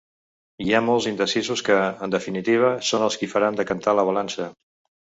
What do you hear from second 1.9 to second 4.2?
en definitiva, són els qui faran decantar la